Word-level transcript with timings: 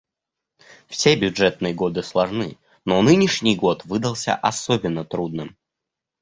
Все 0.87 1.15
бюджетные 1.15 1.75
годы 1.75 2.01
сложны, 2.01 2.57
но 2.85 3.03
нынешний 3.03 3.55
год 3.55 3.85
выдался 3.85 4.33
особенно 4.35 5.05
трудным. 5.05 5.55